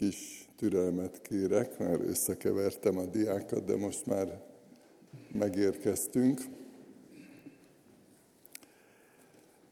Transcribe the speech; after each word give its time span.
kis 0.00 0.48
türelmet 0.56 1.20
kérek, 1.22 1.78
mert 1.78 2.02
összekevertem 2.02 2.98
a 2.98 3.04
diákat, 3.04 3.64
de 3.64 3.76
most 3.76 4.06
már 4.06 4.42
megérkeztünk. 5.32 6.40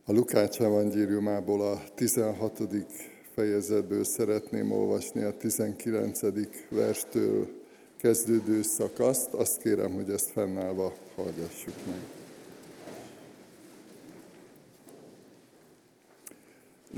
A 0.04 0.12
Lukács 0.12 0.60
evangéliumából 0.60 1.60
a 1.60 1.82
16. 1.94 2.62
fejezetből 3.34 4.04
szeretném 4.04 4.72
olvasni 4.72 5.22
a 5.22 5.36
19. 5.36 6.20
verstől 6.68 7.48
kezdődő 7.96 8.62
szakaszt. 8.62 9.34
Azt 9.34 9.62
kérem, 9.62 9.92
hogy 9.92 10.10
ezt 10.10 10.30
fennállva 10.30 10.94
hallgassuk 11.14 11.74
meg. 11.86 12.17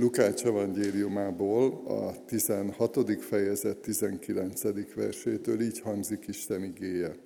Lukács 0.00 0.44
evangéliumából 0.44 1.82
a 1.86 2.24
16. 2.26 3.22
fejezet 3.22 3.76
19. 3.76 4.94
versétől 4.94 5.60
így 5.60 5.80
hangzik 5.80 6.24
Isten 6.26 6.64
igéje. 6.64 7.16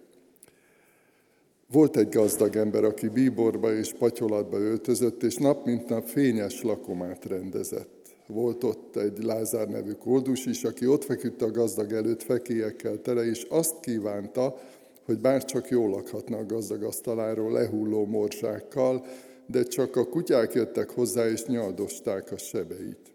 Volt 1.73 1.97
egy 1.97 2.09
gazdag 2.09 2.57
ember, 2.57 2.85
aki 2.85 3.09
bíborba 3.09 3.73
és 3.73 3.93
patyolatba 3.99 4.59
öltözött, 4.59 5.23
és 5.23 5.37
nap 5.37 5.65
mint 5.65 5.89
nap 5.89 6.07
fényes 6.07 6.63
lakomát 6.63 7.25
rendezett. 7.25 8.15
Volt 8.27 8.65
ott 8.65 8.97
egy 8.97 9.23
Lázár 9.23 9.69
nevű 9.69 9.93
koldus 9.93 10.47
is, 10.47 10.65
aki 10.65 10.87
ott 10.87 11.05
feküdt 11.05 11.43
a 11.43 11.51
gazdag 11.51 11.93
előtt 11.93 12.23
fekélyekkel 12.23 13.01
tele, 13.01 13.25
és 13.25 13.47
azt 13.49 13.81
kívánta, 13.81 14.61
hogy 15.05 15.19
bár 15.19 15.45
csak 15.45 15.69
jól 15.69 15.91
lakhatna 15.91 16.37
a 16.37 16.47
gazdag 16.47 16.83
asztaláról 16.83 17.53
lehulló 17.53 18.07
morzsákkal, 18.07 19.07
de 19.47 19.63
csak 19.63 19.97
a 19.97 20.09
kutyák 20.09 20.53
jöttek 20.53 20.91
hozzá, 20.91 21.29
és 21.29 21.45
nyaldosták 21.45 22.33
a 22.33 22.37
sebeit. 22.37 23.13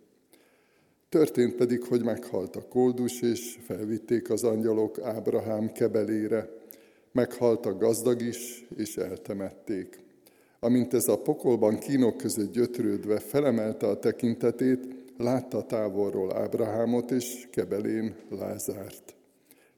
Történt 1.09 1.55
pedig, 1.55 1.83
hogy 1.83 2.03
meghalt 2.03 2.55
a 2.55 2.67
koldus, 2.67 3.21
és 3.21 3.58
felvitték 3.66 4.30
az 4.30 4.44
angyalok 4.44 4.99
Ábrahám 4.99 5.71
kebelére. 5.71 6.49
Meghalt 7.11 7.66
a 7.66 7.77
gazdag 7.77 8.21
is, 8.21 8.66
és 8.75 8.97
eltemették. 8.97 9.99
Amint 10.59 10.94
ez 10.94 11.08
a 11.08 11.21
pokolban 11.21 11.77
kínok 11.77 12.17
között 12.17 12.52
gyötrődve 12.52 13.19
felemelte 13.19 13.88
a 13.88 13.99
tekintetét, 13.99 14.88
látta 15.17 15.66
távolról 15.66 16.36
Ábrahámot 16.36 17.11
és 17.11 17.47
kebelén 17.52 18.16
Lázárt. 18.30 19.16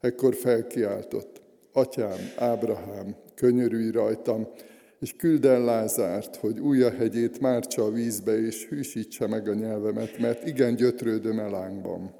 Ekkor 0.00 0.34
felkiáltott, 0.34 1.40
Atyám, 1.72 2.18
Ábrahám, 2.36 3.16
könyörülj 3.34 3.90
rajtam, 3.90 4.48
és 5.02 5.14
küld 5.16 5.44
el 5.44 5.64
Lázárt, 5.64 6.36
hogy 6.36 6.58
újja 6.58 6.90
hegyét 6.90 7.40
mártsa 7.40 7.84
a 7.84 7.90
vízbe, 7.90 8.40
és 8.40 8.66
hűsítse 8.66 9.26
meg 9.26 9.48
a 9.48 9.54
nyelvemet, 9.54 10.18
mert 10.18 10.46
igen 10.46 10.74
gyötrődöm 10.74 11.38
el 11.38 11.50
lángban. 11.50 12.14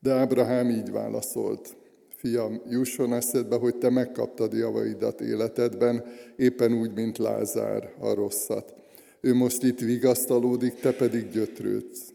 De 0.00 0.12
Ábrahám 0.12 0.70
így 0.70 0.90
válaszolt, 0.90 1.76
fiam, 2.08 2.62
jusson 2.68 3.12
eszedbe, 3.12 3.56
hogy 3.56 3.76
te 3.76 3.90
megkaptad 3.90 4.52
javaidat 4.52 5.20
életedben, 5.20 6.04
éppen 6.36 6.72
úgy, 6.72 6.92
mint 6.94 7.18
Lázár 7.18 7.94
a 7.98 8.14
rosszat. 8.14 8.74
Ő 9.20 9.34
most 9.34 9.62
itt 9.62 9.80
vigasztalódik, 9.80 10.74
te 10.74 10.92
pedig 10.92 11.30
gyötrődsz. 11.30 12.12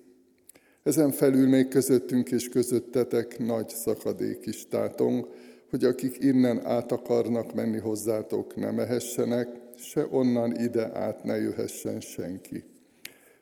Ezen 0.84 1.12
felül 1.12 1.47
még 1.47 1.67
közöttünk 1.67 2.31
és 2.31 2.50
közöttetek 2.50 3.39
nagy 3.39 3.69
szakadék 3.69 4.45
is 4.45 4.67
tátong, 4.67 5.28
hogy 5.70 5.84
akik 5.84 6.23
innen 6.23 6.66
át 6.66 6.92
akarnak 6.92 7.54
menni 7.54 7.78
hozzátok, 7.78 8.56
ne 8.56 8.72
mehessenek, 8.72 9.48
se 9.78 10.08
onnan 10.12 10.56
ide 10.59 10.92
át 10.94 11.24
ne 11.24 11.38
jöhessen 11.38 12.00
senki. 12.00 12.64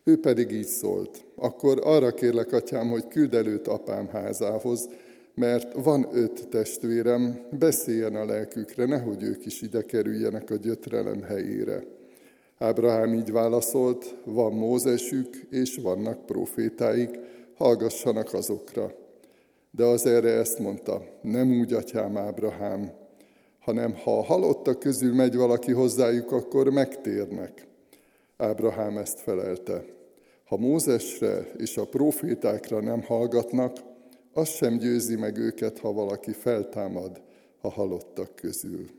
Ő 0.04 0.20
pedig 0.20 0.52
így 0.52 0.66
szólt, 0.66 1.26
akkor 1.36 1.82
arra 1.84 2.14
kérlek, 2.14 2.52
atyám, 2.54 2.88
hogy 2.88 3.08
küld 3.08 3.34
előtt 3.34 3.68
apám 3.68 4.08
házához, 4.08 4.90
mert 5.36 5.74
van 5.84 6.08
öt 6.14 6.48
testvérem, 6.48 7.40
beszéljen 7.60 8.16
a 8.16 8.26
lelkükre, 8.26 8.86
nehogy 8.86 9.24
ők 9.24 9.46
is 9.46 9.62
ide 9.62 9.82
kerüljenek 9.82 10.50
a 10.50 10.56
gyötrelem 10.56 11.22
helyére. 11.22 11.84
Ábrahám 12.58 13.14
így 13.14 13.32
válaszolt, 13.32 14.16
van 14.24 14.54
Mózesük, 14.54 15.36
és 15.50 15.78
vannak 15.82 16.26
profétáik, 16.26 17.20
hallgassanak 17.58 18.34
azokra. 18.34 19.05
De 19.76 19.84
az 19.84 20.06
erre 20.06 20.30
ezt 20.30 20.60
mondta, 20.60 21.06
nem 21.22 21.60
úgy, 21.60 21.74
atyám 21.74 22.18
Ábrahám, 22.18 22.92
hanem 23.60 23.96
ha 23.96 24.18
a 24.18 24.24
halottak 24.24 24.80
közül 24.80 25.14
megy 25.14 25.36
valaki 25.36 25.72
hozzájuk, 25.72 26.32
akkor 26.32 26.70
megtérnek. 26.70 27.68
Ábrahám 28.38 28.98
ezt 28.98 29.20
felelte. 29.20 29.86
Ha 30.46 30.58
Mózesre 30.58 31.52
és 31.58 31.78
a 31.78 31.86
profétákra 31.86 32.82
nem 32.82 33.02
hallgatnak, 33.02 33.78
az 34.34 34.50
sem 34.50 34.78
győzi 34.78 35.16
meg 35.16 35.38
őket, 35.38 35.80
ha 35.80 35.94
valaki 35.94 36.32
feltámad 36.32 37.22
a 37.62 37.70
halottak 37.70 38.36
közül. 38.36 38.90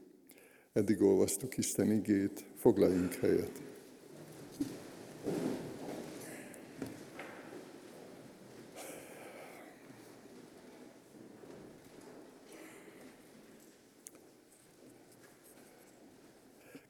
Eddig 0.72 1.02
olvastuk 1.02 1.56
Isten 1.56 1.92
igét, 1.92 2.44
foglaljunk 2.56 3.12
helyet. 3.12 3.62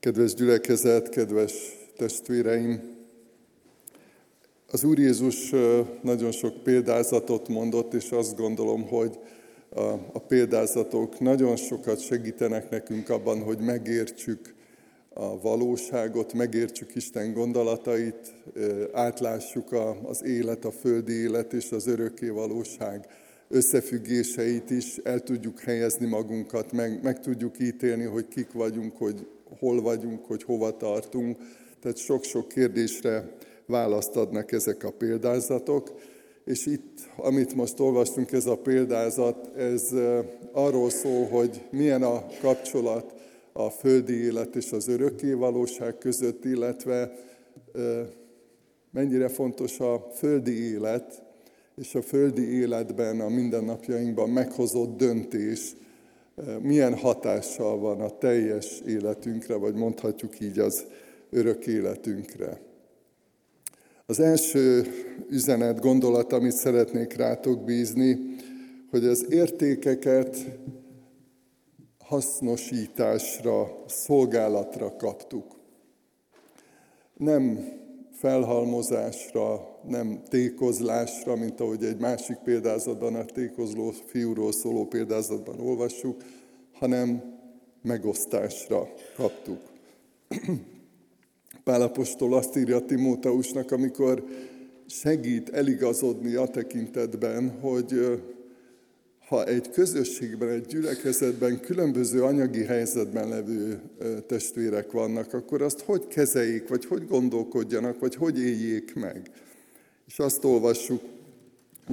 Kedves 0.07 0.35
gyülekezet, 0.35 1.09
kedves 1.09 1.53
testvéreim! 1.97 2.97
Az 4.71 4.85
Úr 4.85 4.99
Jézus 4.99 5.51
nagyon 6.03 6.33
sok 6.33 6.63
példázatot 6.63 7.49
mondott, 7.49 7.95
és 7.95 8.11
azt 8.11 8.37
gondolom, 8.37 8.89
hogy 8.89 9.19
a 10.13 10.19
példázatok 10.19 11.21
nagyon 11.21 11.57
sokat 11.57 12.01
segítenek 12.01 12.71
nekünk 12.71 13.09
abban, 13.09 13.43
hogy 13.43 13.59
megértsük 13.59 14.55
a 15.15 15.41
valóságot, 15.41 16.33
megértsük 16.33 16.95
Isten 16.95 17.33
gondolatait, 17.33 18.35
átlássuk 18.93 19.73
az 20.03 20.25
élet, 20.25 20.65
a 20.65 20.71
földi 20.71 21.13
élet 21.13 21.53
és 21.53 21.73
az 21.73 21.87
örökké 21.87 22.29
valóság 22.29 23.07
összefüggéseit 23.49 24.71
is, 24.71 24.97
el 24.97 25.21
tudjuk 25.21 25.61
helyezni 25.61 26.07
magunkat, 26.07 26.73
meg, 26.73 27.03
meg 27.03 27.21
tudjuk 27.21 27.59
ítélni, 27.61 28.05
hogy 28.05 28.29
kik 28.29 28.53
vagyunk, 28.53 28.97
hogy 28.97 29.27
hol 29.59 29.83
vagyunk, 29.83 30.25
hogy 30.25 30.43
hova 30.43 30.77
tartunk. 30.77 31.39
Tehát 31.81 31.97
sok-sok 31.97 32.49
kérdésre 32.49 33.37
választ 33.67 34.17
adnak 34.17 34.53
ezek 34.53 34.85
a 34.85 34.91
példázatok. 34.91 35.93
És 36.45 36.67
itt, 36.67 36.99
amit 37.17 37.55
most 37.55 37.81
olvastunk, 37.81 38.33
ez 38.33 38.47
a 38.47 38.57
példázat, 38.57 39.57
ez 39.57 39.95
arról 40.53 40.91
szól, 40.91 41.27
hogy 41.27 41.63
milyen 41.71 42.03
a 42.03 42.27
kapcsolat 42.41 43.15
a 43.53 43.71
földi 43.71 44.25
élet 44.25 44.57
és 44.57 44.73
az 44.73 44.89
örökké 44.89 45.33
valóság 45.33 45.99
között, 45.99 46.45
illetve 46.45 47.13
mennyire 48.91 49.29
fontos 49.29 49.81
a 49.81 50.07
földi 50.15 50.73
élet, 50.73 51.23
és 51.77 51.95
a 51.95 52.03
földi 52.03 52.59
életben, 52.59 53.21
a 53.21 53.29
mindennapjainkban 53.29 54.31
meghozott 54.31 54.97
döntés, 54.97 55.77
milyen 56.61 56.97
hatással 56.97 57.79
van 57.79 58.01
a 58.01 58.19
teljes 58.19 58.81
életünkre, 58.87 59.55
vagy 59.55 59.75
mondhatjuk 59.75 60.41
így 60.41 60.59
az 60.59 60.85
örök 61.31 61.67
életünkre. 61.67 62.61
Az 64.07 64.21
első 64.21 64.87
üzenet, 65.29 65.81
gondolat, 65.81 66.33
amit 66.33 66.53
szeretnék 66.53 67.13
rátok 67.13 67.65
bízni, 67.65 68.37
hogy 68.91 69.05
az 69.05 69.27
értékeket 69.33 70.37
hasznosításra, 71.99 73.85
szolgálatra 73.87 74.97
kaptuk. 74.97 75.57
Nem 77.17 77.69
felhalmozásra, 78.19 79.79
nem 79.89 80.23
tékozlásra, 80.29 81.37
mint 81.37 81.61
ahogy 81.61 81.85
egy 81.85 81.99
másik 81.99 82.37
példázatban, 82.37 83.15
a 83.15 83.25
tékozló 83.25 83.91
fiúról 84.07 84.53
szóló 84.53 84.85
példázatban 84.87 85.61
olvassuk, 85.61 86.23
hanem 86.73 87.35
megosztásra 87.83 88.89
kaptuk. 89.17 89.61
Pálapostól 91.65 92.35
azt 92.35 92.57
írja 92.57 92.81
Timóteusnak, 92.81 93.71
amikor 93.71 94.25
segít 94.87 95.49
eligazodni 95.49 96.35
a 96.35 96.47
tekintetben, 96.47 97.59
hogy 97.61 98.21
ha 99.27 99.45
egy 99.45 99.71
közösségben, 99.71 100.49
egy 100.49 100.67
gyülekezetben 100.67 101.61
különböző 101.61 102.23
anyagi 102.23 102.65
helyzetben 102.65 103.29
levő 103.29 103.81
testvérek 104.27 104.93
vannak, 104.93 105.33
akkor 105.33 105.63
azt 105.63 105.81
hogy 105.81 106.07
kezeljék, 106.07 106.69
vagy 106.69 106.85
hogy 106.85 107.07
gondolkodjanak, 107.07 107.99
vagy 107.99 108.15
hogy 108.15 108.41
éljék 108.41 108.95
meg. 108.95 109.31
És 110.07 110.19
azt 110.19 110.45
olvassuk, 110.45 111.03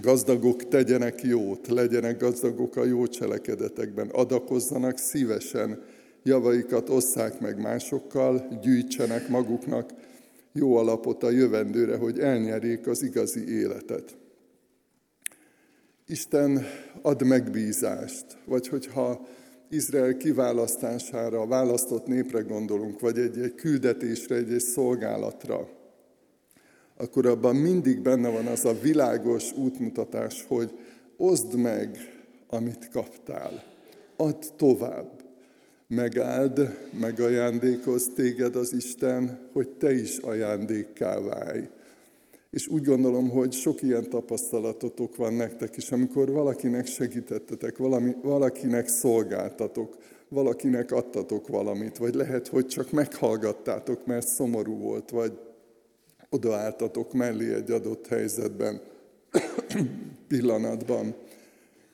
gazdagok 0.02 0.68
tegyenek 0.68 1.24
jót, 1.24 1.68
legyenek 1.68 2.20
gazdagok 2.20 2.76
a 2.76 2.86
jó 2.86 3.08
cselekedetekben, 3.08 4.10
adakozzanak 4.10 4.98
szívesen, 4.98 5.84
javaikat 6.24 6.90
osszák 6.90 7.40
meg 7.40 7.62
másokkal, 7.62 8.60
gyűjtsenek 8.62 9.30
maguknak 9.30 9.94
jó 10.52 10.76
alapot 10.76 11.24
a 11.24 11.30
jövendőre, 11.30 11.98
hogy 11.98 12.20
elnyerjék 12.20 12.88
az 12.88 13.04
igazi 13.04 13.50
életet. 13.50 14.18
Isten 16.14 16.66
ad 17.02 17.24
megbízást, 17.24 18.26
vagy 18.46 18.68
hogyha 18.68 19.28
Izrael 19.70 20.18
kiválasztására, 20.18 21.42
a 21.42 21.48
választott 21.48 22.08
népre 22.08 22.42
gondolunk, 22.42 23.00
vagy 23.00 23.18
egy, 23.18 23.38
egy 23.38 23.56
küldetésre, 23.56 24.36
egy, 24.36 24.54
egy 24.54 24.60
szolgálatra, 24.60 25.68
akkor 26.98 27.26
abban 27.26 27.56
mindig 27.56 28.02
benne 28.02 28.30
van 28.30 28.46
az 28.46 28.66
a 28.66 28.80
világos 28.82 29.52
útmutatás, 29.52 30.46
hogy 30.48 30.72
oszd 31.18 31.56
meg, 31.56 31.98
amit 32.50 32.90
kaptál. 32.92 33.64
Add 34.16 34.44
tovább. 34.58 35.22
Megáld, 35.88 36.78
megajándékoz 37.00 38.10
téged 38.16 38.56
az 38.56 38.74
Isten, 38.74 39.40
hogy 39.54 39.70
te 39.70 39.94
is 39.94 40.18
ajándékká 40.18 41.20
válj. 41.20 41.70
És 42.54 42.68
úgy 42.68 42.84
gondolom, 42.84 43.30
hogy 43.30 43.52
sok 43.54 43.82
ilyen 43.82 44.10
tapasztalatotok 44.10 45.16
van 45.16 45.34
nektek 45.34 45.78
is, 45.78 45.92
amikor 45.92 46.32
valakinek 46.32 46.86
segítettetek, 46.86 47.78
valami, 47.78 48.16
valakinek 48.22 48.88
szolgáltatok, 48.88 49.98
valakinek 50.30 50.92
adtatok 50.92 51.48
valamit, 51.48 51.98
vagy 51.98 52.14
lehet, 52.14 52.48
hogy 52.48 52.68
csak 52.68 52.92
meghallgattátok, 52.92 54.06
mert 54.06 54.28
szomorú 54.28 54.78
volt, 54.78 55.10
vagy 55.10 55.40
odaálltatok 56.30 57.14
mellé 57.14 57.54
egy 57.54 57.72
adott 57.72 58.08
helyzetben, 58.08 58.82
pillanatban, 60.28 61.16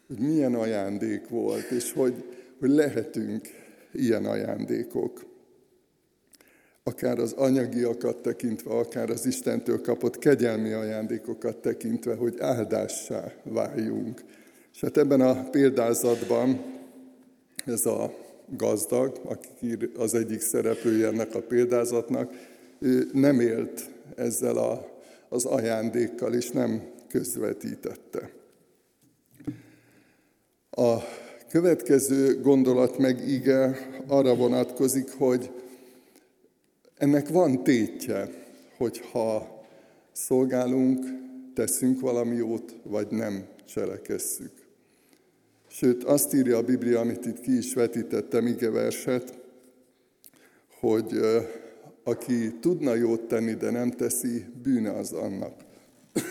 hogy 0.07 0.19
milyen 0.19 0.55
ajándék 0.55 1.29
volt, 1.29 1.71
és 1.71 1.93
hogy, 1.93 2.23
hogy 2.59 2.69
lehetünk 2.69 3.47
ilyen 3.93 4.25
ajándékok. 4.25 5.28
Akár 6.89 7.19
az 7.19 7.33
anyagiakat 7.33 8.17
tekintve, 8.21 8.71
akár 8.71 9.09
az 9.09 9.25
Istentől 9.25 9.81
kapott 9.81 10.17
kegyelmi 10.17 10.71
ajándékokat 10.71 11.57
tekintve, 11.57 12.15
hogy 12.15 12.39
áldássá 12.39 13.33
váljunk. 13.43 14.23
És 14.73 14.81
hát 14.81 14.97
ebben 14.97 15.21
a 15.21 15.49
példázatban 15.49 16.63
ez 17.65 17.85
a 17.85 18.13
gazdag, 18.57 19.19
aki 19.23 19.77
az 19.97 20.13
egyik 20.13 20.41
szereplője 20.41 21.07
ennek 21.07 21.35
a 21.35 21.41
példázatnak, 21.41 22.33
ő 22.79 23.09
nem 23.13 23.39
élt 23.39 23.89
ezzel 24.15 24.57
a, 24.57 24.99
az 25.29 25.45
ajándékkal, 25.45 26.33
és 26.33 26.49
nem 26.49 26.81
közvetítette. 27.07 28.29
A 30.71 30.95
következő 31.49 32.41
gondolat 32.41 32.97
meg 32.97 33.29
ige 33.29 33.77
arra 34.07 34.35
vonatkozik, 34.35 35.11
hogy 35.11 35.51
ennek 36.99 37.29
van 37.29 37.63
tétje, 37.63 38.29
hogyha 38.77 39.63
szolgálunk, 40.11 41.05
teszünk 41.53 41.99
valami 41.99 42.35
jót, 42.35 42.75
vagy 42.83 43.07
nem 43.09 43.47
cselekesszük. 43.65 44.51
Sőt, 45.67 46.03
azt 46.03 46.33
írja 46.33 46.57
a 46.57 46.63
Biblia, 46.63 46.99
amit 46.99 47.25
itt 47.25 47.39
ki 47.39 47.57
is 47.57 47.73
vetítettem, 47.73 48.47
ige 48.47 48.69
verset, 48.69 49.37
hogy 50.79 51.19
aki 52.03 52.59
tudna 52.59 52.93
jót 52.93 53.21
tenni, 53.21 53.53
de 53.53 53.71
nem 53.71 53.91
teszi, 53.91 54.45
bűne 54.63 54.91
az 54.91 55.11
annak. 55.11 55.53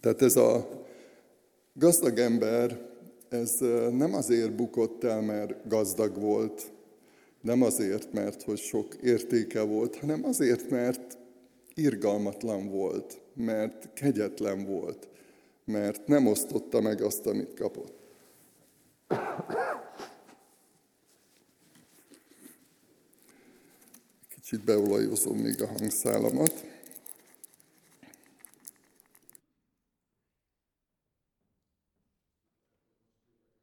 Tehát 0.00 0.22
ez 0.22 0.36
a 0.36 0.68
gazdag 1.72 2.18
ember, 2.18 2.80
ez 3.28 3.56
nem 3.90 4.14
azért 4.14 4.52
bukott 4.52 5.04
el, 5.04 5.20
mert 5.20 5.68
gazdag 5.68 6.20
volt, 6.20 6.72
nem 7.40 7.62
azért, 7.62 8.12
mert 8.12 8.42
hogy 8.42 8.58
sok 8.58 8.94
értéke 8.94 9.62
volt, 9.62 9.96
hanem 9.96 10.24
azért, 10.24 10.70
mert 10.70 11.18
irgalmatlan 11.74 12.68
volt, 12.68 13.20
mert 13.34 13.92
kegyetlen 13.92 14.64
volt, 14.64 15.08
mert 15.64 16.06
nem 16.06 16.26
osztotta 16.26 16.80
meg 16.80 17.02
azt, 17.02 17.26
amit 17.26 17.54
kapott. 17.54 17.98
Kicsit 24.28 24.64
beolajozom 24.64 25.38
még 25.38 25.62
a 25.62 25.66
hangszálamat. 25.66 26.64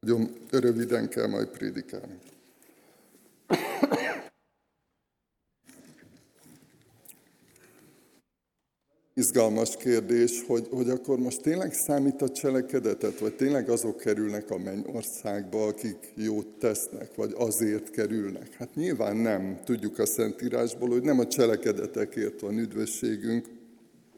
Nagyon 0.00 0.36
röviden 0.50 1.08
kell 1.08 1.26
majd 1.26 1.48
prédikálni. 1.48 2.18
Izgalmas 9.18 9.76
kérdés, 9.76 10.44
hogy, 10.46 10.66
hogy 10.70 10.90
akkor 10.90 11.18
most 11.18 11.40
tényleg 11.40 11.72
számít 11.72 12.22
a 12.22 12.28
cselekedetet, 12.28 13.18
vagy 13.18 13.34
tényleg 13.34 13.68
azok 13.68 13.96
kerülnek 13.96 14.50
a 14.50 14.58
mennyországba, 14.58 15.66
akik 15.66 16.12
jót 16.14 16.46
tesznek, 16.46 17.14
vagy 17.14 17.34
azért 17.36 17.90
kerülnek? 17.90 18.54
Hát 18.54 18.74
nyilván 18.74 19.16
nem. 19.16 19.60
Tudjuk 19.64 19.98
a 19.98 20.06
Szentírásból, 20.06 20.88
hogy 20.88 21.02
nem 21.02 21.18
a 21.18 21.26
cselekedetekért 21.26 22.40
van 22.40 22.58
üdvösségünk, 22.58 23.46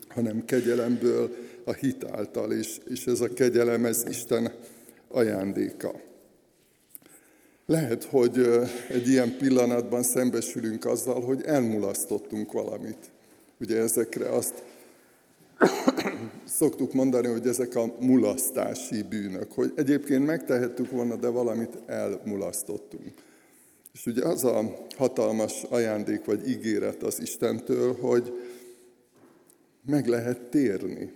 hanem 0.08 0.44
kegyelemből, 0.44 1.30
a 1.64 1.72
hit 1.72 2.04
által, 2.04 2.52
és, 2.52 2.78
és 2.88 3.06
ez 3.06 3.20
a 3.20 3.32
kegyelem, 3.32 3.84
ez 3.84 4.04
Isten 4.08 4.52
ajándéka. 5.08 6.00
Lehet, 7.66 8.04
hogy 8.04 8.48
egy 8.88 9.08
ilyen 9.08 9.36
pillanatban 9.36 10.02
szembesülünk 10.02 10.84
azzal, 10.84 11.20
hogy 11.20 11.42
elmulasztottunk 11.44 12.52
valamit. 12.52 13.10
Ugye 13.60 13.78
ezekre 13.78 14.28
azt 14.28 14.62
szoktuk 16.44 16.92
mondani, 16.92 17.26
hogy 17.26 17.46
ezek 17.46 17.74
a 17.74 17.94
mulasztási 18.00 19.02
bűnök, 19.02 19.52
hogy 19.52 19.72
egyébként 19.76 20.26
megtehettük 20.26 20.90
volna, 20.90 21.16
de 21.16 21.28
valamit 21.28 21.78
elmulasztottunk. 21.86 23.12
És 23.92 24.06
ugye 24.06 24.24
az 24.24 24.44
a 24.44 24.86
hatalmas 24.96 25.62
ajándék 25.62 26.24
vagy 26.24 26.48
ígéret 26.48 27.02
az 27.02 27.20
Istentől, 27.20 27.96
hogy 28.00 28.32
meg 29.86 30.06
lehet 30.06 30.40
térni. 30.40 31.12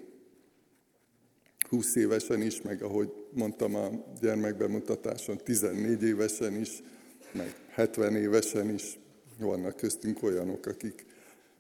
20 1.68 1.94
évesen 1.94 2.42
is, 2.42 2.62
meg 2.62 2.82
ahogy 2.82 3.12
mondtam 3.32 3.74
a 3.74 3.88
gyermekbemutatáson, 4.20 5.36
14 5.44 6.02
évesen 6.02 6.54
is, 6.54 6.82
meg 7.32 7.54
70 7.70 8.16
évesen 8.16 8.74
is 8.74 8.98
vannak 9.38 9.76
köztünk 9.76 10.22
olyanok, 10.22 10.66
akik 10.66 11.04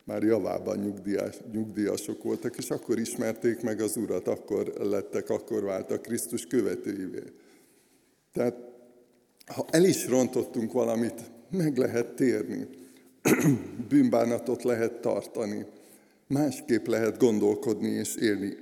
már 0.04 0.22
javában 0.22 0.78
nyugdíjas, 0.78 1.36
nyugdíjasok 1.52 2.22
voltak, 2.22 2.56
és 2.56 2.70
akkor 2.70 2.98
ismerték 2.98 3.60
meg 3.60 3.80
az 3.80 3.96
Urat, 3.96 4.28
akkor 4.28 4.66
lettek, 4.66 5.30
akkor 5.30 5.62
váltak 5.62 6.02
Krisztus 6.02 6.46
követőivé. 6.46 7.22
Tehát 8.32 8.56
ha 9.46 9.66
el 9.70 9.84
is 9.84 10.08
rontottunk 10.08 10.72
valamit, 10.72 11.30
meg 11.50 11.76
lehet 11.76 12.14
térni, 12.14 12.68
bűnbánatot 13.88 14.62
lehet 14.62 15.00
tartani, 15.00 15.66
másképp 16.26 16.86
lehet 16.86 17.18
gondolkodni 17.18 17.88
és 17.88 18.16
élni. 18.16 18.56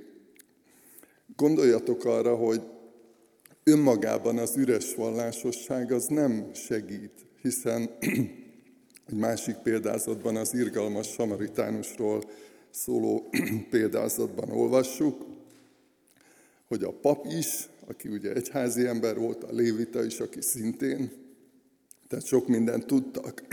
Gondoljatok 1.35 2.05
arra, 2.05 2.35
hogy 2.35 2.61
önmagában 3.63 4.37
az 4.37 4.57
üres 4.57 4.95
vallásosság 4.95 5.91
az 5.91 6.05
nem 6.05 6.49
segít, 6.53 7.25
hiszen 7.41 7.89
egy 9.05 9.17
másik 9.17 9.55
példázatban 9.55 10.35
az 10.35 10.53
irgalmas 10.53 11.07
samaritánusról 11.07 12.23
szóló 12.69 13.29
példázatban 13.69 14.49
olvassuk, 14.49 15.25
hogy 16.67 16.83
a 16.83 16.91
pap 16.91 17.25
is, 17.25 17.69
aki 17.87 18.07
ugye 18.07 18.33
egyházi 18.33 18.85
ember 18.85 19.17
volt, 19.17 19.43
a 19.43 19.51
lévita 19.51 20.03
is, 20.03 20.19
aki 20.19 20.41
szintén, 20.41 21.11
tehát 22.07 22.25
sok 22.25 22.47
mindent 22.47 22.85
tudtak, 22.85 23.43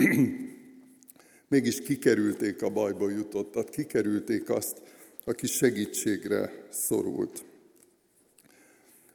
mégis 1.48 1.80
kikerülték 1.80 2.62
a 2.62 2.70
bajba 2.70 3.10
jutottat, 3.10 3.70
kikerülték 3.70 4.50
azt, 4.50 4.82
aki 5.24 5.46
segítségre 5.46 6.66
szorult. 6.70 7.44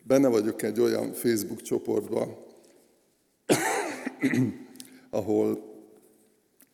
Benne 0.03 0.27
vagyok 0.27 0.61
egy 0.61 0.79
olyan 0.79 1.13
Facebook 1.13 1.61
csoportban, 1.61 2.37
ahol 5.09 5.74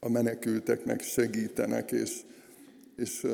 a 0.03 0.09
menekülteknek 0.09 1.01
segítenek, 1.01 1.91
és, 1.91 2.21
és 2.95 3.27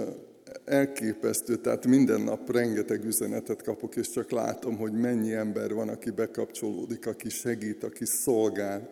elképesztő, 0.65 1.55
tehát 1.55 1.85
minden 1.85 2.21
nap 2.21 2.51
rengeteg 2.51 3.05
üzenetet 3.05 3.63
kapok, 3.63 3.95
és 3.95 4.09
csak 4.09 4.31
látom, 4.31 4.77
hogy 4.77 4.91
mennyi 4.91 5.33
ember 5.33 5.73
van, 5.73 5.89
aki 5.89 6.09
bekapcsolódik, 6.09 7.05
aki 7.07 7.29
segít, 7.29 7.83
aki 7.83 8.05
szolgál, 8.05 8.89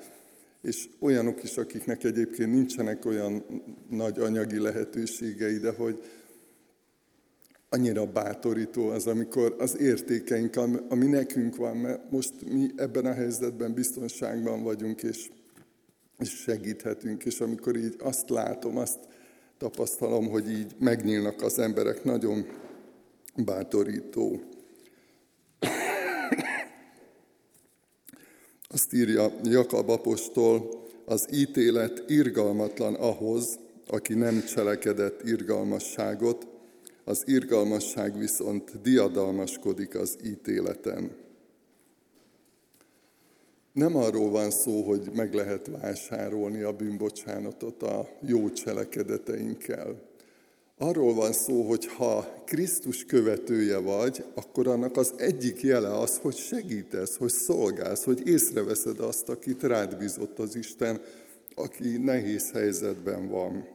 és 0.61 0.89
olyanok 0.99 1.43
is, 1.43 1.57
akiknek 1.57 2.03
egyébként 2.03 2.51
nincsenek 2.51 3.05
olyan 3.05 3.45
nagy 3.89 4.19
anyagi 4.19 4.59
lehetőségei, 4.59 5.57
de 5.57 5.71
hogy 5.71 6.03
annyira 7.69 8.05
bátorító 8.05 8.89
az, 8.89 9.07
amikor 9.07 9.55
az 9.59 9.79
értékeink, 9.79 10.55
ami 10.89 11.05
nekünk 11.05 11.55
van, 11.55 11.77
mert 11.77 12.11
most 12.11 12.33
mi 12.51 12.71
ebben 12.75 13.05
a 13.05 13.13
helyzetben 13.13 13.73
biztonságban 13.73 14.63
vagyunk, 14.63 15.03
és 15.03 15.29
és 16.19 16.29
segíthetünk, 16.29 17.25
és 17.25 17.39
amikor 17.39 17.75
így 17.75 17.95
azt 17.99 18.29
látom, 18.29 18.77
azt 18.77 18.99
tapasztalom, 19.57 20.29
hogy 20.29 20.51
így 20.51 20.75
megnyílnak 20.79 21.41
az 21.41 21.59
emberek, 21.59 22.03
nagyon 22.03 22.45
bátorító. 23.35 24.41
Azt 28.67 28.93
írja 28.93 29.31
Jakab 29.43 29.89
apostol, 29.89 30.83
az 31.05 31.27
ítélet 31.33 32.03
irgalmatlan 32.07 32.93
ahhoz, 32.93 33.59
aki 33.87 34.13
nem 34.13 34.43
cselekedett 34.43 35.23
irgalmasságot, 35.23 36.47
az 37.03 37.23
irgalmasság 37.25 38.17
viszont 38.17 38.81
diadalmaskodik 38.81 39.95
az 39.95 40.17
ítéleten. 40.23 41.24
Nem 43.75 43.95
arról 43.95 44.29
van 44.29 44.51
szó, 44.51 44.81
hogy 44.81 45.09
meg 45.13 45.33
lehet 45.33 45.69
vásárolni 45.81 46.61
a 46.61 46.71
bűnbocsánatot 46.71 47.83
a 47.83 48.09
jó 48.21 48.49
cselekedeteinkkel. 48.49 50.01
Arról 50.77 51.13
van 51.13 51.31
szó, 51.33 51.61
hogy 51.61 51.85
ha 51.85 52.43
Krisztus 52.45 53.05
követője 53.05 53.77
vagy, 53.77 54.25
akkor 54.35 54.67
annak 54.67 54.97
az 54.97 55.13
egyik 55.17 55.61
jele 55.61 55.97
az, 55.99 56.17
hogy 56.17 56.35
segítesz, 56.35 57.17
hogy 57.17 57.31
szolgálsz, 57.31 58.03
hogy 58.03 58.27
észreveszed 58.27 58.99
azt, 58.99 59.29
akit 59.29 59.63
rád 59.63 59.97
bízott 59.97 60.39
az 60.39 60.55
Isten, 60.55 61.01
aki 61.55 61.97
nehéz 61.97 62.51
helyzetben 62.51 63.29
van. 63.29 63.67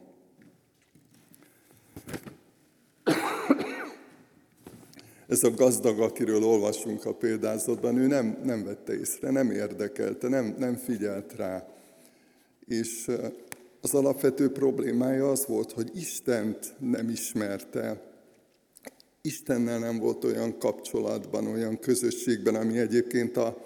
Ez 5.31 5.43
a 5.43 5.51
gazdag, 5.51 5.99
akiről 5.99 6.43
olvasunk 6.43 7.05
a 7.05 7.13
példázatban, 7.13 7.97
ő 7.97 8.07
nem, 8.07 8.37
nem 8.43 8.63
vette 8.63 8.99
észre, 8.99 9.29
nem 9.29 9.51
érdekelte, 9.51 10.27
nem, 10.27 10.55
nem 10.57 10.75
figyelt 10.75 11.33
rá. 11.35 11.67
És 12.67 13.11
az 13.81 13.93
alapvető 13.93 14.51
problémája 14.51 15.29
az 15.29 15.45
volt, 15.45 15.71
hogy 15.71 15.91
Istent 15.95 16.75
nem 16.79 17.09
ismerte, 17.09 18.01
Istennel 19.21 19.79
nem 19.79 19.99
volt 19.99 20.23
olyan 20.23 20.57
kapcsolatban, 20.57 21.47
olyan 21.47 21.79
közösségben, 21.79 22.55
ami 22.55 22.77
egyébként 22.77 23.37
a 23.37 23.65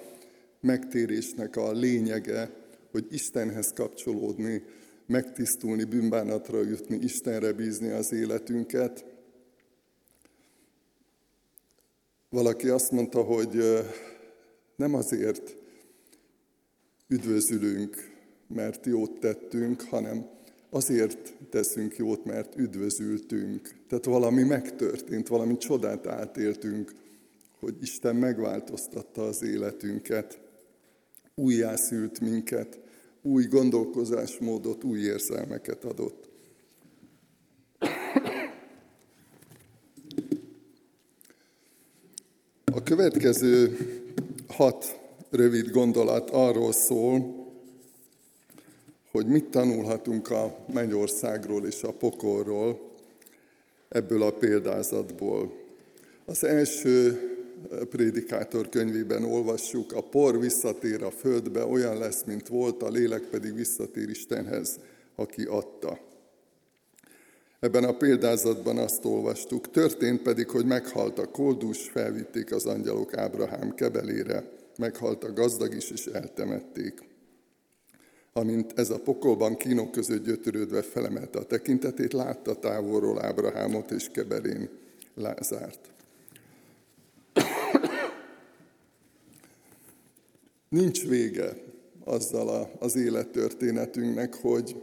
megtérésnek 0.61 1.55
a 1.55 1.71
lényege, 1.71 2.49
hogy 2.91 3.05
Istenhez 3.09 3.71
kapcsolódni, 3.73 4.63
megtisztulni, 5.05 5.83
bűnbánatra 5.83 6.61
jutni, 6.61 6.99
Istenre 7.01 7.51
bízni 7.51 7.89
az 7.89 8.13
életünket. 8.13 9.14
Valaki 12.35 12.69
azt 12.69 12.91
mondta, 12.91 13.21
hogy 13.21 13.63
nem 14.75 14.93
azért 14.93 15.55
üdvözülünk, 17.07 17.95
mert 18.47 18.85
jót 18.85 19.19
tettünk, 19.19 19.81
hanem 19.81 20.29
azért 20.69 21.33
teszünk 21.49 21.95
jót, 21.95 22.25
mert 22.25 22.55
üdvözültünk. 22.57 23.75
Tehát 23.87 24.05
valami 24.05 24.43
megtörtént, 24.43 25.27
valami 25.27 25.57
csodát 25.57 26.07
átéltünk, 26.07 26.91
hogy 27.59 27.75
Isten 27.81 28.15
megváltoztatta 28.15 29.23
az 29.23 29.43
életünket, 29.43 30.39
újjászült 31.35 32.19
minket, 32.19 32.79
új 33.21 33.43
gondolkozásmódot, 33.45 34.83
új 34.83 34.99
érzelmeket 34.99 35.83
adott. 35.83 36.29
Következő 42.95 43.77
hat 44.47 44.99
rövid 45.29 45.71
gondolat 45.71 46.29
arról 46.29 46.71
szól, 46.71 47.45
hogy 49.11 49.25
mit 49.25 49.45
tanulhatunk 49.45 50.31
a 50.31 50.57
mennyországról 50.73 51.65
és 51.65 51.83
a 51.83 51.91
pokolról 51.91 52.79
ebből 53.89 54.21
a 54.21 54.31
példázatból. 54.31 55.53
Az 56.25 56.43
első 56.43 57.19
prédikátor 57.89 58.69
könyvében 58.69 59.23
olvassuk, 59.23 59.93
a 59.93 60.01
por 60.01 60.39
visszatér 60.39 61.03
a 61.03 61.11
földbe, 61.11 61.65
olyan 61.65 61.97
lesz, 61.97 62.23
mint 62.25 62.47
volt, 62.47 62.83
a 62.83 62.89
lélek 62.89 63.21
pedig 63.21 63.55
visszatér 63.55 64.09
Istenhez, 64.09 64.79
aki 65.15 65.43
adta. 65.43 65.99
Ebben 67.65 67.83
a 67.83 67.97
példázatban 67.97 68.77
azt 68.77 69.05
olvastuk, 69.05 69.71
történt 69.71 70.21
pedig, 70.21 70.49
hogy 70.49 70.65
meghalt 70.65 71.19
a 71.19 71.31
koldus, 71.31 71.89
felvitték 71.89 72.51
az 72.51 72.65
angyalok 72.65 73.17
Ábrahám 73.17 73.73
kebelére, 73.75 74.43
meghalt 74.77 75.23
a 75.23 75.33
gazdag 75.33 75.75
is, 75.75 75.89
és 75.91 76.05
eltemették 76.05 77.03
amint 78.33 78.79
ez 78.79 78.89
a 78.89 78.99
pokolban 78.99 79.57
kínok 79.57 79.91
között 79.91 80.25
gyötörődve 80.25 80.81
felemelte 80.81 81.39
a 81.39 81.45
tekintetét, 81.45 82.13
látta 82.13 82.59
távolról 82.59 83.25
Ábrahámot 83.25 83.91
és 83.91 84.09
Kebelén 84.11 84.69
Lázárt. 85.13 85.89
Nincs 90.69 91.07
vége 91.07 91.57
azzal 92.03 92.71
az 92.79 92.95
élettörténetünknek, 92.95 94.33
hogy, 94.33 94.75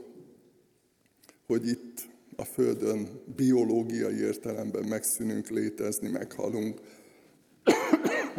hogy 1.46 1.68
itt 1.68 2.10
a 2.42 2.44
Földön 2.44 3.08
biológiai 3.36 4.20
értelemben 4.20 4.84
megszűnünk 4.84 5.48
létezni, 5.48 6.08
meghalunk. 6.08 6.80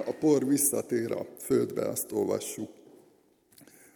A 0.05 0.11
por 0.19 0.47
visszatér 0.47 1.11
a 1.11 1.25
földbe, 1.39 1.87
azt 1.87 2.11
olvassuk 2.11 2.69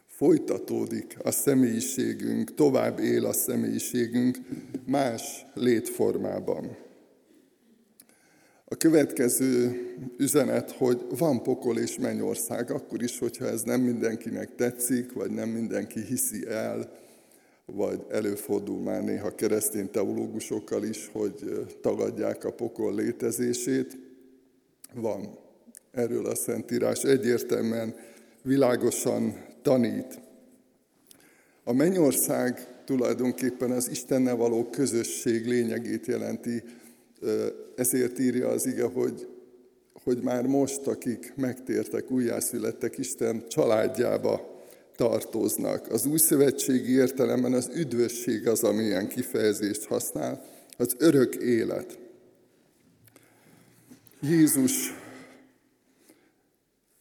folytatódik 0.08 1.18
a 1.24 1.32
személyiségünk, 1.32 2.54
tovább 2.54 3.00
él 3.00 3.26
a 3.26 3.34
személyiségünk 3.34 4.38
más 4.86 5.46
létformában. 5.54 6.78
A 8.66 8.76
következő 8.76 9.82
üzenet, 10.18 10.72
hogy 10.72 11.06
van 11.18 11.44
pokol 11.44 11.78
és 11.78 11.98
mennyország, 11.98 12.72
akkor 12.72 13.04
is, 13.04 13.20
hogyha 13.20 13.46
ez 13.46 13.62
nem 13.62 13.82
mindenkinek 13.82 14.56
tetszik, 14.56 15.14
vagy 15.14 15.32
nem 15.32 15.50
mindenki 15.50 16.02
hiszi 16.02 16.48
el, 16.48 17.06
vagy 17.74 18.06
előfordul 18.10 18.82
már 18.82 19.04
néha 19.04 19.36
keresztény 19.36 19.90
teológusokkal 19.90 20.84
is, 20.84 21.10
hogy 21.12 21.68
tagadják 21.82 22.44
a 22.44 22.52
pokol 22.52 22.96
létezését. 22.96 23.98
Van. 24.94 25.38
Erről 25.92 26.26
a 26.26 26.36
Szentírás 26.36 27.04
egyértelműen, 27.04 27.96
világosan 28.42 29.46
tanít. 29.62 30.20
A 31.64 31.74
mennyország 31.74 32.68
tulajdonképpen 32.86 33.72
az 33.72 33.90
Istennel 33.90 34.36
való 34.36 34.70
közösség 34.70 35.46
lényegét 35.46 36.06
jelenti, 36.06 36.64
ezért 37.76 38.20
írja 38.20 38.48
az 38.48 38.66
ige, 38.66 38.84
hogy, 38.84 39.28
hogy 40.04 40.22
már 40.22 40.46
most, 40.46 40.88
akik 40.88 41.34
megtértek, 41.36 42.12
újjászülettek, 42.12 42.98
Isten 42.98 43.48
családjába 43.48 44.57
tartoznak. 44.98 45.92
Az 45.92 46.06
új 46.06 46.18
szövetségi 46.18 46.92
értelemben 46.92 47.54
az 47.54 47.70
üdvösség 47.76 48.48
az, 48.48 48.64
ami 48.64 48.84
ilyen 48.84 49.08
kifejezést 49.08 49.86
használ, 49.86 50.46
az 50.78 50.96
örök 50.98 51.36
élet. 51.36 51.98
Jézus 54.22 54.94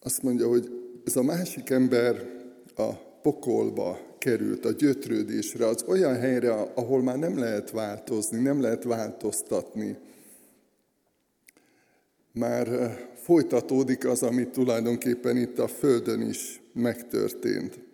azt 0.00 0.22
mondja, 0.22 0.48
hogy 0.48 0.70
ez 1.04 1.16
a 1.16 1.22
másik 1.22 1.70
ember 1.70 2.30
a 2.74 2.92
pokolba 3.22 4.00
került, 4.18 4.64
a 4.64 4.72
gyötrődésre, 4.72 5.66
az 5.66 5.84
olyan 5.86 6.18
helyre, 6.18 6.52
ahol 6.52 7.02
már 7.02 7.18
nem 7.18 7.38
lehet 7.38 7.70
változni, 7.70 8.40
nem 8.40 8.60
lehet 8.60 8.84
változtatni. 8.84 9.96
Már 12.32 12.68
eh, 12.68 12.98
folytatódik 13.14 14.06
az, 14.06 14.22
ami 14.22 14.48
tulajdonképpen 14.48 15.36
itt 15.36 15.58
a 15.58 15.68
Földön 15.68 16.20
is 16.20 16.60
megtörtént. 16.72 17.85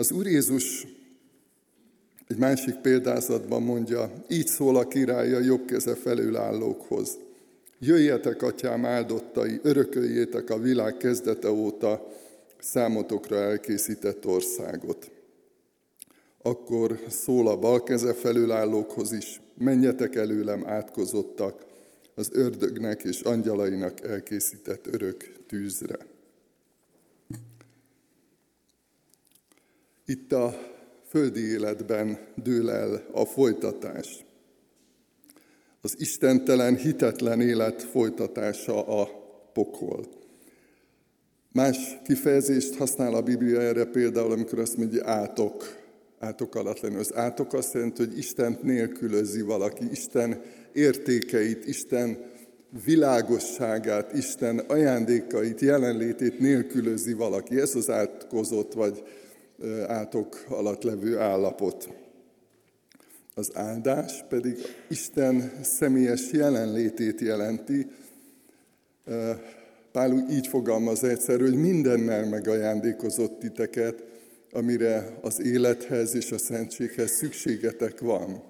Az 0.00 0.12
Úr 0.12 0.26
Jézus 0.26 0.86
egy 2.28 2.36
másik 2.36 2.74
példázatban 2.74 3.62
mondja, 3.62 4.12
így 4.28 4.46
szól 4.46 4.76
a 4.76 4.88
király 4.88 5.34
a 5.34 5.38
jobb 5.38 5.64
keze 5.64 5.94
felül. 5.94 6.38
Jöjjetek, 7.78 8.42
atyám 8.42 8.84
áldottai, 8.84 9.60
örököljétek 9.62 10.50
a 10.50 10.58
világ 10.58 10.96
kezdete 10.96 11.50
óta, 11.50 12.08
számotokra 12.60 13.36
elkészített 13.36 14.26
országot. 14.26 15.10
Akkor 16.42 17.00
szól 17.08 17.48
a 17.48 17.58
bal 17.58 17.82
keze 17.82 18.12
felülállókhoz 18.12 19.12
is, 19.12 19.40
menjetek 19.58 20.14
előlem 20.14 20.66
átkozottak 20.66 21.64
az 22.14 22.30
ördögnek 22.32 23.02
és 23.02 23.20
angyalainak 23.20 24.00
elkészített 24.00 24.86
örök 24.86 25.32
tűzre. 25.46 26.09
Itt 30.10 30.32
a 30.32 30.58
földi 31.08 31.50
életben 31.50 32.18
dől 32.42 32.70
el 32.70 33.06
a 33.12 33.24
folytatás. 33.24 34.24
Az 35.80 35.94
istentelen, 35.98 36.76
hitetlen 36.76 37.40
élet 37.40 37.82
folytatása 37.82 38.86
a 39.00 39.08
pokol. 39.52 40.06
Más 41.52 41.98
kifejezést 42.04 42.74
használ 42.74 43.14
a 43.14 43.22
Biblia 43.22 43.60
erre 43.60 43.84
például, 43.84 44.32
amikor 44.32 44.58
azt 44.58 44.76
mondja 44.76 45.06
átok, 45.06 45.64
átok 46.18 46.54
alatt 46.54 46.80
lenni. 46.80 46.96
Az 46.96 47.14
átok 47.14 47.52
azt 47.52 47.74
jelenti, 47.74 48.04
hogy 48.04 48.18
Isten 48.18 48.58
nélkülözi 48.62 49.40
valaki, 49.40 49.90
Isten 49.90 50.42
értékeit, 50.72 51.66
Isten 51.66 52.18
világosságát, 52.84 54.12
Isten 54.12 54.58
ajándékait, 54.58 55.60
jelenlétét 55.60 56.38
nélkülözi 56.38 57.12
valaki. 57.12 57.60
Ez 57.60 57.74
az 57.74 57.90
átkozott 57.90 58.72
vagy 58.72 59.02
átok 59.86 60.44
alatt 60.48 60.82
levő 60.82 61.18
állapot. 61.18 61.88
Az 63.34 63.50
áldás 63.54 64.24
pedig 64.28 64.56
Isten 64.88 65.52
személyes 65.62 66.32
jelenlétét 66.32 67.20
jelenti. 67.20 67.86
Pál 69.92 70.26
így 70.30 70.46
fogalmaz 70.46 71.04
egyszer, 71.04 71.40
hogy 71.40 71.54
mindennel 71.54 72.28
megajándékozott 72.28 73.38
titeket, 73.38 74.04
amire 74.52 75.18
az 75.20 75.40
élethez 75.40 76.14
és 76.14 76.32
a 76.32 76.38
szentséghez 76.38 77.10
szükségetek 77.10 78.00
van. 78.00 78.42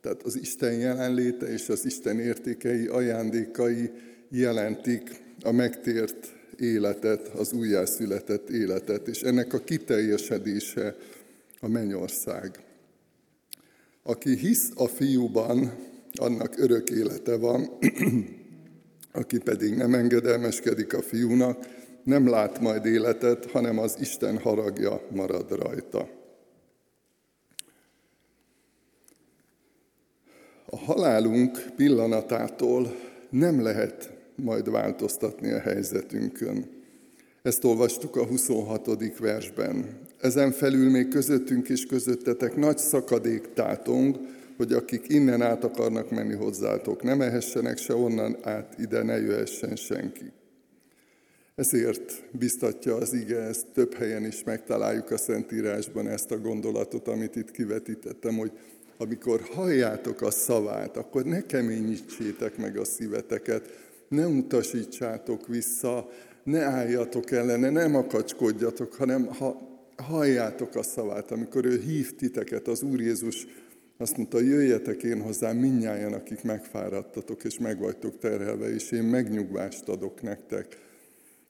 Tehát 0.00 0.22
az 0.22 0.36
Isten 0.36 0.72
jelenléte 0.72 1.46
és 1.46 1.68
az 1.68 1.84
Isten 1.84 2.20
értékei, 2.20 2.86
ajándékai 2.86 3.90
jelentik 4.28 5.22
a 5.42 5.50
megtért 5.50 6.32
életet, 6.62 7.28
az 7.28 7.52
újjászületett 7.52 8.50
életet, 8.50 9.08
és 9.08 9.22
ennek 9.22 9.52
a 9.52 9.58
kiteljesedése 9.58 10.96
a 11.60 11.68
mennyország. 11.68 12.64
Aki 14.02 14.36
hisz 14.36 14.70
a 14.74 14.86
fiúban, 14.86 15.72
annak 16.14 16.58
örök 16.58 16.90
élete 16.90 17.36
van, 17.36 17.78
aki 19.12 19.38
pedig 19.38 19.74
nem 19.74 19.94
engedelmeskedik 19.94 20.94
a 20.94 21.02
fiúnak, 21.02 21.66
nem 22.04 22.28
lát 22.28 22.60
majd 22.60 22.86
életet, 22.86 23.50
hanem 23.50 23.78
az 23.78 23.96
Isten 24.00 24.38
haragja 24.38 25.06
marad 25.10 25.50
rajta. 25.50 26.08
A 30.66 30.76
halálunk 30.76 31.64
pillanatától 31.76 32.96
nem 33.30 33.62
lehet 33.62 34.21
majd 34.36 34.70
változtatni 34.70 35.50
a 35.50 35.58
helyzetünkön. 35.58 36.66
Ezt 37.42 37.64
olvastuk 37.64 38.16
a 38.16 38.26
26. 38.26 39.18
versben. 39.18 40.00
Ezen 40.20 40.50
felül 40.50 40.90
még 40.90 41.08
közöttünk 41.08 41.68
és 41.68 41.86
közöttetek 41.86 42.56
nagy 42.56 42.78
szakadék 42.78 43.52
tátong, 43.54 44.18
hogy 44.56 44.72
akik 44.72 45.08
innen 45.08 45.42
át 45.42 45.64
akarnak 45.64 46.10
menni 46.10 46.34
hozzátok, 46.34 47.02
ne 47.02 47.14
mehessenek 47.14 47.78
se 47.78 47.94
onnan 47.94 48.36
át, 48.42 48.74
ide 48.78 49.02
ne 49.02 49.20
jöhessen 49.20 49.76
senki. 49.76 50.32
Ezért 51.54 52.22
biztatja 52.30 52.94
az 52.94 53.12
ige, 53.12 53.38
ezt 53.38 53.66
több 53.72 53.94
helyen 53.94 54.24
is 54.24 54.44
megtaláljuk 54.44 55.10
a 55.10 55.16
Szentírásban 55.16 56.08
ezt 56.08 56.30
a 56.30 56.38
gondolatot, 56.38 57.08
amit 57.08 57.36
itt 57.36 57.50
kivetítettem, 57.50 58.36
hogy 58.36 58.52
amikor 58.96 59.40
halljátok 59.40 60.20
a 60.20 60.30
szavát, 60.30 60.96
akkor 60.96 61.24
ne 61.24 61.46
keményítsétek 61.46 62.56
meg 62.56 62.76
a 62.76 62.84
szíveteket, 62.84 63.90
ne 64.12 64.26
utasítsátok 64.26 65.46
vissza, 65.46 66.08
ne 66.44 66.60
álljatok 66.60 67.30
ellene, 67.30 67.70
ne 67.70 67.86
makacskodjatok, 67.86 68.94
hanem 68.94 69.26
ha 69.26 69.70
halljátok 69.96 70.74
a 70.74 70.82
szavát, 70.82 71.30
amikor 71.30 71.64
ő 71.64 71.80
hív 71.80 72.16
titeket, 72.16 72.68
az 72.68 72.82
Úr 72.82 73.00
Jézus 73.00 73.46
azt 73.96 74.16
mondta, 74.16 74.40
jöjjetek 74.40 75.02
én 75.02 75.20
hozzám 75.20 75.56
minnyáján, 75.56 76.12
akik 76.12 76.42
megfáradtatok 76.42 77.44
és 77.44 77.58
megvagytok 77.58 78.18
terhelve, 78.18 78.74
és 78.74 78.90
én 78.90 79.02
megnyugvást 79.02 79.88
adok 79.88 80.22
nektek. 80.22 80.78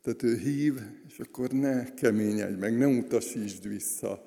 Tehát 0.02 0.22
ő 0.22 0.36
hív, 0.36 0.74
és 1.08 1.18
akkor 1.18 1.50
ne 1.50 1.94
keményedj 1.94 2.58
meg, 2.58 2.78
ne 2.78 2.86
utasítsd 2.86 3.68
vissza. 3.68 4.22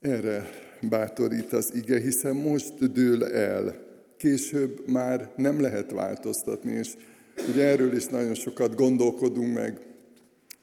Erre 0.00 0.48
bátorít 0.88 1.52
az 1.52 1.74
ige, 1.74 2.00
hiszen 2.00 2.36
most 2.36 2.92
dől 2.92 3.24
el. 3.24 3.86
Később 4.16 4.88
már 4.88 5.30
nem 5.36 5.60
lehet 5.60 5.90
változtatni, 5.90 6.72
és 6.72 6.94
ugye 7.48 7.64
erről 7.64 7.96
is 7.96 8.06
nagyon 8.06 8.34
sokat 8.34 8.74
gondolkodunk 8.74 9.54
meg, 9.54 9.80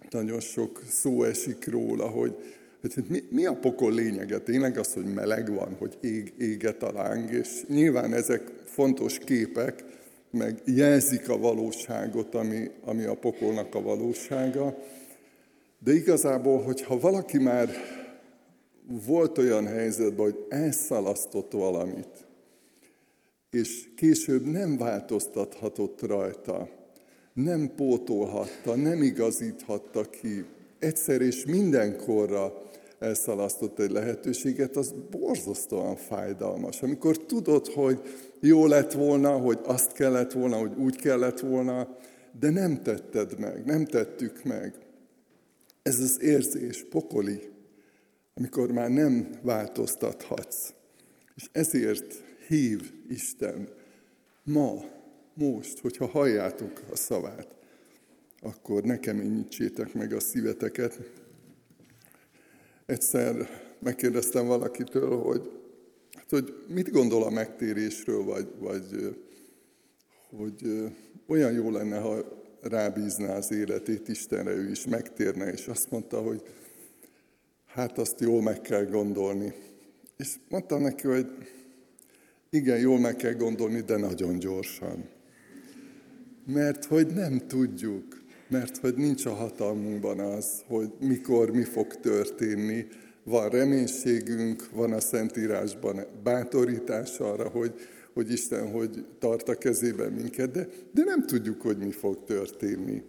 nagyon 0.10 0.40
sok 0.40 0.82
szó 0.90 1.24
esik 1.24 1.68
róla, 1.68 2.08
hogy, 2.08 2.36
hogy 2.82 3.06
mi, 3.08 3.24
mi 3.30 3.46
a 3.46 3.54
pokol 3.54 3.94
lényege? 3.94 4.40
Tényleg 4.40 4.78
az, 4.78 4.94
hogy 4.94 5.14
meleg 5.14 5.54
van, 5.54 5.76
hogy 5.80 5.98
ég, 6.02 6.34
éget 6.38 6.84
a 6.84 6.92
láng, 6.92 7.32
és 7.32 7.64
nyilván 7.68 8.14
ezek 8.14 8.42
fontos 8.66 9.18
képek, 9.18 9.84
meg 10.32 10.62
jelzik 10.66 11.30
a 11.30 11.38
valóságot, 11.38 12.36
ami, 12.36 12.72
ami 12.86 13.04
a 13.04 13.16
pokolnak 13.16 13.76
a 13.76 13.82
valósága. 13.82 14.78
De 15.80 15.94
igazából, 15.94 16.62
hogyha 16.62 17.00
valaki 17.00 17.38
már 17.38 17.70
volt 18.88 19.38
olyan 19.38 19.68
helyzetben, 19.68 20.26
hogy 20.26 20.46
elszalasztott 20.50 21.52
valamit, 21.52 22.25
és 23.56 23.90
később 23.96 24.46
nem 24.46 24.78
változtathatott 24.78 26.02
rajta, 26.02 26.70
nem 27.34 27.72
pótolhatta, 27.76 28.76
nem 28.76 29.02
igazíthatta 29.02 30.10
ki, 30.10 30.46
egyszer 30.80 31.22
és 31.22 31.46
mindenkorra 31.46 32.64
elszalasztott 33.00 33.80
egy 33.80 33.92
lehetőséget, 33.92 34.76
az 34.76 34.94
borzasztóan 35.12 35.96
fájdalmas. 35.96 36.82
Amikor 36.82 37.18
tudod, 37.18 37.68
hogy 37.68 38.02
jó 38.40 38.66
lett 38.68 38.92
volna, 38.92 39.38
hogy 39.38 39.60
azt 39.64 39.92
kellett 39.92 40.32
volna, 40.32 40.58
hogy 40.58 40.72
úgy 40.78 40.96
kellett 40.96 41.40
volna, 41.40 41.98
de 42.40 42.50
nem 42.50 42.84
tetted 42.84 43.40
meg, 43.40 43.66
nem 43.66 43.86
tettük 43.86 44.44
meg. 44.44 44.74
Ez 45.82 46.00
az 46.00 46.22
érzés 46.22 46.86
pokoli, 46.90 47.40
amikor 48.34 48.72
már 48.72 48.90
nem 48.90 49.30
változtathatsz. 49.42 50.74
És 51.36 51.50
ezért 51.52 52.24
hív 52.48 52.94
Isten 53.10 53.70
ma, 54.44 54.84
most, 55.34 55.80
hogyha 55.80 56.06
halljátok 56.06 56.82
a 56.92 56.96
szavát, 56.96 57.48
akkor 58.42 58.84
ne 58.84 59.00
keményítsétek 59.00 59.94
meg 59.94 60.14
a 60.14 60.20
szíveteket. 60.20 61.00
Egyszer 62.86 63.36
megkérdeztem 63.80 64.48
valakitől, 64.48 65.18
hogy, 65.18 65.52
hát, 66.12 66.30
hogy 66.30 66.66
mit 66.68 66.92
gondol 66.92 67.24
a 67.24 67.30
megtérésről, 67.30 68.24
vagy, 68.24 68.48
vagy 68.60 69.16
hogy 70.30 70.92
olyan 71.28 71.52
jó 71.52 71.72
lenne, 71.72 72.00
ha 72.00 72.44
rábízná 72.62 73.36
az 73.36 73.52
életét 73.52 74.08
Istenre, 74.08 74.52
ő 74.52 74.70
is 74.70 74.86
megtérne, 74.86 75.52
és 75.52 75.68
azt 75.68 75.92
mondta, 75.92 76.22
hogy 76.22 76.42
hát 77.66 77.98
azt 77.98 78.20
jól 78.20 78.42
meg 78.42 78.62
kell 78.62 78.86
gondolni. 78.86 79.54
És 80.18 80.36
mondtam 80.50 80.82
neki, 80.82 81.08
hogy 81.08 81.28
igen, 82.56 82.80
jól 82.80 83.00
meg 83.00 83.16
kell 83.16 83.34
gondolni, 83.34 83.82
de 83.82 83.98
nagyon 83.98 84.40
gyorsan. 84.40 85.10
Mert 86.46 86.86
hogy 86.86 87.08
nem 87.08 87.48
tudjuk, 87.48 88.24
mert 88.48 88.78
hogy 88.78 88.96
nincs 88.96 89.26
a 89.26 89.34
hatalmunkban 89.34 90.20
az, 90.20 90.64
hogy 90.68 90.90
mikor 91.00 91.52
mi 91.52 91.64
fog 91.64 92.00
történni. 92.00 92.86
Van 93.24 93.50
reménységünk, 93.50 94.70
van 94.72 94.94
a 94.94 95.00
Szentírásban 95.00 96.06
bátorítás 96.24 97.20
arra, 97.20 97.50
hogy, 97.50 97.74
hogy 98.14 98.32
Isten 98.32 98.72
hogy 98.72 99.06
tart 99.20 99.50
a 99.50 99.56
kezében 99.56 100.12
minket, 100.12 100.52
de, 100.52 100.68
de 100.92 101.04
nem 101.04 101.26
tudjuk, 101.26 101.62
hogy 101.62 101.78
mi 101.78 101.92
fog 101.92 102.24
történni. 102.24 103.04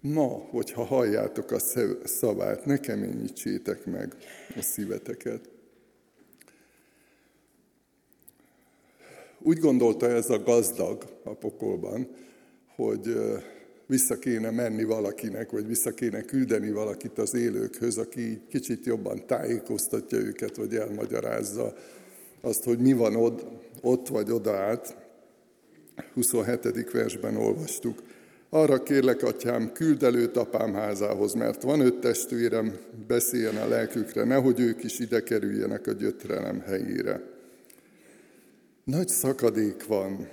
Ma, 0.00 0.28
hogyha 0.50 0.84
halljátok 0.84 1.50
a 1.50 1.58
szavát, 2.04 2.64
ne 2.64 2.78
keményítsétek 2.78 3.86
meg 3.86 4.14
a 4.56 4.62
szíveteket. 4.62 5.55
Úgy 9.46 9.58
gondolta 9.58 10.08
ez 10.08 10.30
a 10.30 10.42
gazdag 10.42 11.04
a 11.24 11.34
pokolban, 11.34 12.08
hogy 12.76 13.16
vissza 13.86 14.18
kéne 14.18 14.50
menni 14.50 14.84
valakinek, 14.84 15.50
vagy 15.50 15.66
vissza 15.66 15.90
kéne 15.90 16.22
küldeni 16.22 16.70
valakit 16.70 17.18
az 17.18 17.34
élőkhöz, 17.34 17.98
aki 17.98 18.40
kicsit 18.48 18.86
jobban 18.86 19.26
tájékoztatja 19.26 20.18
őket, 20.18 20.56
vagy 20.56 20.74
elmagyarázza 20.74 21.74
azt, 22.40 22.64
hogy 22.64 22.78
mi 22.78 22.92
van 22.92 23.16
ott, 23.16 23.46
ott 23.82 24.08
vagy 24.08 24.30
oda 24.30 24.52
át. 24.56 24.96
27. 26.14 26.90
versben 26.90 27.36
olvastuk. 27.36 28.02
Arra 28.50 28.82
kérlek, 28.82 29.22
atyám, 29.22 29.72
küld 29.72 30.02
előtt 30.02 30.36
apám 30.36 30.74
házához, 30.74 31.34
mert 31.34 31.62
van 31.62 31.80
öt 31.80 32.00
testvérem, 32.00 32.76
beszéljen 33.06 33.56
a 33.56 33.68
lelkükre, 33.68 34.24
nehogy 34.24 34.60
ők 34.60 34.84
is 34.84 34.98
ide 34.98 35.22
kerüljenek 35.22 35.86
a 35.86 35.92
gyötrelem 35.92 36.60
helyére. 36.60 37.34
Nagy 38.86 39.08
szakadék 39.08 39.86
van 39.86 40.28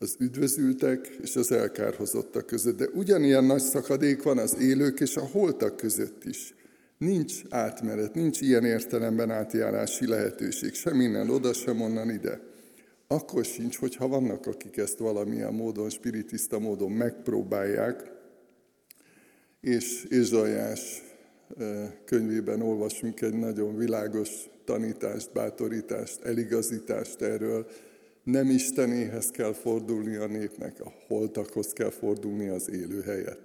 az 0.00 0.16
üdvözültek 0.18 1.06
és 1.22 1.36
az 1.36 1.52
elkárhozottak 1.52 2.46
között, 2.46 2.76
de 2.76 2.88
ugyanilyen 2.94 3.44
nagy 3.44 3.60
szakadék 3.60 4.22
van 4.22 4.38
az 4.38 4.58
élők 4.58 5.00
és 5.00 5.16
a 5.16 5.26
holtak 5.26 5.76
között 5.76 6.24
is. 6.24 6.54
Nincs 6.98 7.34
átmenet, 7.48 8.14
nincs 8.14 8.40
ilyen 8.40 8.64
értelemben 8.64 9.30
átjárási 9.30 10.06
lehetőség, 10.06 10.74
sem 10.74 11.00
innen 11.00 11.30
oda, 11.30 11.52
sem 11.52 11.80
onnan 11.80 12.10
ide. 12.10 12.40
Akkor 13.06 13.44
sincs, 13.44 13.76
hogyha 13.76 14.08
vannak, 14.08 14.46
akik 14.46 14.76
ezt 14.76 14.98
valamilyen 14.98 15.54
módon, 15.54 15.90
spiritista 15.90 16.58
módon 16.58 16.90
megpróbálják, 16.90 18.12
és 19.60 20.04
Ézsajás 20.08 21.02
eh, 21.58 21.92
könyvében 22.04 22.62
olvasunk 22.62 23.20
egy 23.20 23.34
nagyon 23.34 23.76
világos 23.76 24.30
tanítást, 24.66 25.32
bátorítást, 25.32 26.24
eligazítást 26.24 27.22
erről, 27.22 27.66
Nem 28.24 28.50
Istenéhez 28.50 29.30
kell 29.30 29.52
fordulni 29.52 30.14
a 30.14 30.26
népnek, 30.26 30.80
a 30.80 30.92
holtakhoz 31.06 31.72
kell 31.72 31.90
fordulni 31.90 32.48
az 32.48 32.70
élő 32.70 33.00
helyet. 33.00 33.40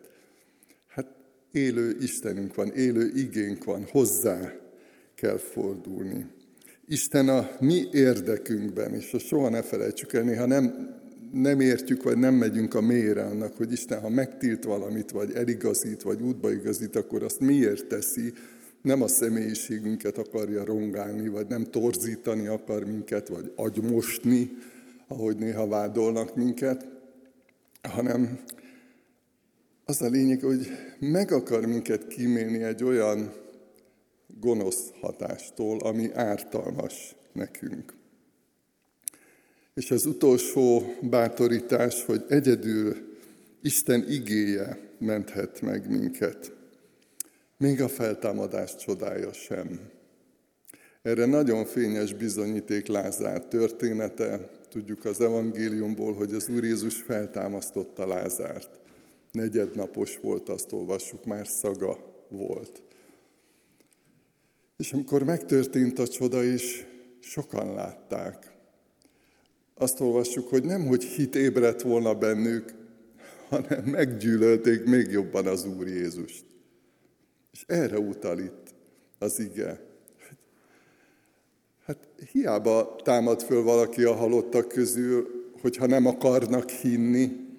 Hát 0.88 1.07
élő 1.51 1.97
Istenünk 1.99 2.55
van, 2.55 2.71
élő 2.71 3.12
igénk 3.15 3.63
van, 3.63 3.86
hozzá 3.91 4.53
kell 5.15 5.38
fordulni. 5.38 6.25
Isten 6.88 7.29
a 7.29 7.49
mi 7.60 7.88
érdekünkben, 7.91 8.93
és 8.93 9.15
soha 9.19 9.49
ne 9.49 9.62
felejtsük 9.62 10.13
el, 10.13 10.23
néha 10.23 10.45
nem, 10.45 10.95
nem 11.31 11.60
értjük, 11.60 12.03
vagy 12.03 12.17
nem 12.17 12.34
megyünk 12.34 12.73
a 12.73 12.81
mélyre 12.81 13.23
annak, 13.23 13.57
hogy 13.57 13.71
Isten, 13.71 14.01
ha 14.01 14.10
megtilt 14.10 14.63
valamit, 14.63 15.12
vagy 15.12 15.31
eligazít, 15.31 16.01
vagy 16.01 16.21
útba 16.21 16.51
igazít, 16.51 16.95
akkor 16.95 17.23
azt 17.23 17.39
miért 17.39 17.86
teszi, 17.88 18.34
nem 18.82 19.02
a 19.02 19.08
személyiségünket 19.08 20.17
akarja 20.17 20.65
rongálni, 20.65 21.28
vagy 21.28 21.48
nem 21.48 21.63
torzítani 21.63 22.48
akar 22.48 22.84
minket, 22.84 23.28
vagy 23.28 23.52
agymosni, 23.56 24.52
ahogy 25.08 25.38
néha 25.38 25.67
vádolnak 25.67 26.36
minket, 26.36 26.88
hanem 27.82 28.39
az 29.86 30.02
a 30.02 30.08
lényeg, 30.08 30.41
hogy 30.41 30.67
meg 31.00 31.32
akar 31.32 31.65
minket 31.65 32.08
kímélni 32.08 32.63
egy 32.63 32.84
olyan 32.84 33.34
gonosz 34.39 34.91
hatástól, 35.02 35.80
ami 35.80 36.13
ártalmas 36.13 37.15
nekünk. 37.34 37.94
És 39.74 39.91
az 39.91 40.06
utolsó 40.06 40.96
bátorítás, 41.02 42.06
hogy 42.06 42.24
egyedül 42.28 42.96
Isten 43.62 44.06
igéje 44.10 44.80
menthet 44.98 45.62
meg 45.62 45.89
minket. 45.89 46.54
Még 47.62 47.82
a 47.82 47.88
feltámadás 47.88 48.76
csodája 48.76 49.34
sem. 49.34 49.80
Erre 51.02 51.26
nagyon 51.26 51.65
fényes 51.65 52.13
bizonyíték 52.13 52.88
Lázár 52.88 53.45
története. 53.45 54.50
Tudjuk 54.69 55.06
az 55.06 55.21
evangéliumból, 55.21 56.13
hogy 56.13 56.34
az 56.34 56.50
Úr 56.50 56.63
Jézus 56.63 57.02
feltámasztotta 57.02 58.08
Lázárt. 58.08 58.80
Negyednapos 59.32 60.17
volt, 60.21 60.50
azt 60.50 60.71
olvassuk, 60.71 61.26
már 61.26 61.47
szaga 61.47 61.97
volt. 62.30 62.84
És 64.78 64.93
amikor 64.93 65.24
megtörtént 65.24 66.00
a 66.00 66.08
csoda 66.08 66.43
is, 66.43 66.86
sokan 67.19 67.74
látták. 67.74 68.52
Azt 69.76 70.00
olvassuk, 70.00 70.50
hogy 70.50 70.63
nem, 70.63 70.86
hogy 70.86 71.04
hit 71.04 71.36
ébredt 71.36 71.82
volna 71.82 72.15
bennük, 72.15 72.74
hanem 73.50 73.84
meggyűlölték 73.84 74.84
még 74.84 75.12
jobban 75.12 75.47
az 75.47 75.65
Úr 75.65 75.88
Jézust. 75.88 76.50
És 77.51 77.63
erre 77.67 77.99
utal 77.99 78.39
itt 78.39 78.73
az 79.19 79.39
ige. 79.39 79.79
Hát 81.85 82.07
hiába 82.31 82.95
támad 83.03 83.41
föl 83.41 83.63
valaki 83.63 84.03
a 84.03 84.13
halottak 84.13 84.67
közül, 84.67 85.27
hogyha 85.61 85.85
nem 85.85 86.05
akarnak 86.05 86.69
hinni. 86.69 87.49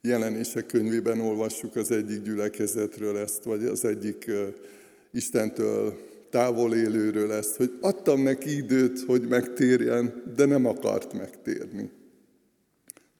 Jelenések 0.00 0.66
könyvében 0.66 1.20
olvassuk 1.20 1.76
az 1.76 1.90
egyik 1.90 2.22
gyülekezetről 2.22 3.16
ezt, 3.16 3.44
vagy 3.44 3.64
az 3.64 3.84
egyik 3.84 4.30
Istentől 5.12 5.98
távol 6.30 6.74
élőről 6.74 7.32
ezt, 7.32 7.56
hogy 7.56 7.78
adtam 7.80 8.22
neki 8.22 8.56
időt, 8.56 9.00
hogy 9.00 9.28
megtérjen, 9.28 10.22
de 10.36 10.44
nem 10.44 10.66
akart 10.66 11.12
megtérni. 11.12 11.90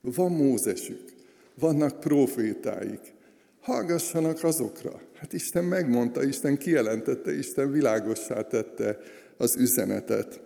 Van 0.00 0.32
Mózesük, 0.32 1.12
vannak 1.54 2.00
profétáik, 2.00 3.14
hallgassanak 3.60 4.44
azokra. 4.44 5.00
Hát 5.14 5.32
Isten 5.32 5.64
megmondta, 5.64 6.22
Isten 6.22 6.58
kijelentette, 6.58 7.38
Isten 7.38 7.72
világossá 7.72 8.42
tette 8.42 8.98
az 9.36 9.56
üzenetet. 9.56 10.40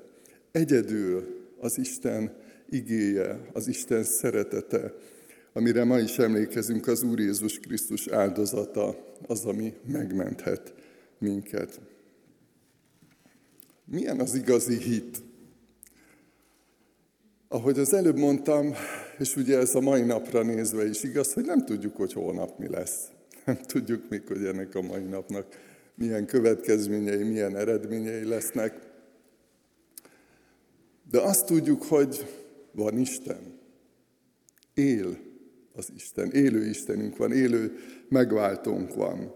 Egyedül 0.52 1.46
az 1.60 1.78
Isten 1.78 2.36
igéje, 2.68 3.48
az 3.52 3.68
Isten 3.68 4.02
szeretete, 4.02 4.94
amire 5.52 5.84
ma 5.84 5.98
is 5.98 6.18
emlékezünk, 6.18 6.86
az 6.86 7.02
Úr 7.02 7.20
Jézus 7.20 7.58
Krisztus 7.58 8.06
áldozata, 8.06 9.14
az, 9.26 9.44
ami 9.44 9.74
megmenthet 9.92 10.74
minket. 11.18 11.80
Milyen 13.84 14.20
az 14.20 14.34
igazi 14.34 14.76
hit? 14.78 15.22
Ahogy 17.54 17.78
az 17.78 17.92
előbb 17.92 18.18
mondtam, 18.18 18.74
és 19.18 19.36
ugye 19.36 19.58
ez 19.58 19.74
a 19.74 19.80
mai 19.80 20.02
napra 20.02 20.42
nézve 20.42 20.88
is 20.88 21.02
igaz, 21.02 21.32
hogy 21.32 21.44
nem 21.44 21.64
tudjuk, 21.64 21.96
hogy 21.96 22.12
holnap 22.12 22.58
mi 22.58 22.68
lesz. 22.68 23.08
Nem 23.44 23.56
tudjuk 23.56 24.08
még, 24.08 24.22
hogy 24.26 24.44
ennek 24.44 24.74
a 24.74 24.82
mai 24.82 25.02
napnak 25.02 25.46
milyen 25.94 26.26
következményei, 26.26 27.22
milyen 27.22 27.56
eredményei 27.56 28.24
lesznek. 28.24 28.80
De 31.10 31.20
azt 31.20 31.46
tudjuk, 31.46 31.82
hogy 31.82 32.26
van 32.72 32.98
Isten. 32.98 33.58
Él 34.74 35.18
az 35.74 35.88
Isten, 35.94 36.30
élő 36.30 36.64
Istenünk 36.64 37.16
van, 37.16 37.32
élő 37.32 37.76
megváltónk 38.08 38.94
van. 38.94 39.34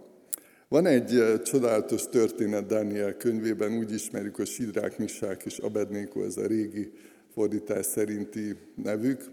Van 0.68 0.86
egy 0.86 1.42
csodálatos 1.42 2.08
történet 2.08 2.66
Dániel 2.66 3.16
könyvében, 3.16 3.78
úgy 3.78 3.92
ismerjük, 3.92 4.36
hogy 4.36 4.46
Sidrák, 4.46 4.98
Misák 4.98 5.44
és 5.44 5.58
Abednéko, 5.58 6.22
ez 6.22 6.36
a 6.36 6.46
régi 6.46 6.92
fordítás 7.34 7.86
szerinti 7.86 8.56
nevük, 8.74 9.24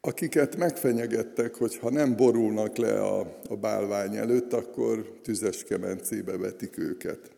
akiket 0.00 0.56
megfenyegettek, 0.56 1.54
hogy 1.54 1.76
ha 1.76 1.90
nem 1.90 2.16
borulnak 2.16 2.76
le 2.76 3.00
a, 3.00 3.40
a 3.48 3.56
bálvány 3.56 4.16
előtt, 4.16 4.52
akkor 4.52 5.18
tüzes 5.22 5.64
kemencébe 5.64 6.36
vetik 6.36 6.78
őket. 6.78 7.30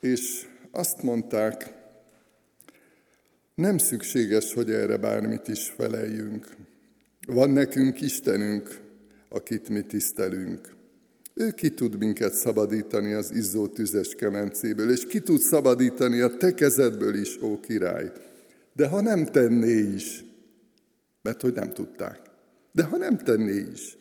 És 0.00 0.46
azt 0.70 1.02
mondták, 1.02 1.72
nem 3.54 3.78
szükséges, 3.78 4.52
hogy 4.52 4.70
erre 4.70 4.96
bármit 4.96 5.48
is 5.48 5.68
feleljünk. 5.68 6.56
Van 7.26 7.50
nekünk 7.50 8.00
Istenünk, 8.00 8.83
akit 9.34 9.68
mi 9.68 9.82
tisztelünk. 9.82 10.74
Ő 11.34 11.50
ki 11.50 11.70
tud 11.70 11.98
minket 11.98 12.34
szabadítani 12.34 13.12
az 13.12 13.32
izzó 13.32 13.66
tüzes 13.66 14.14
kemencéből, 14.14 14.90
és 14.90 15.06
ki 15.06 15.20
tud 15.20 15.40
szabadítani 15.40 16.20
a 16.20 16.36
te 16.36 16.54
kezedből 16.54 17.14
is, 17.14 17.42
ó 17.42 17.60
király. 17.60 18.12
De 18.72 18.88
ha 18.88 19.00
nem 19.00 19.24
tenné 19.24 19.92
is, 19.94 20.24
mert 21.22 21.40
hogy 21.40 21.52
nem 21.52 21.72
tudták, 21.72 22.20
de 22.72 22.82
ha 22.82 22.96
nem 22.96 23.18
tenné 23.18 23.66
is, 23.72 23.96